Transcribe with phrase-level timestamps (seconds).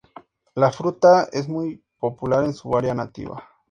[0.55, 3.43] La fruta es muy popular en su área nativa.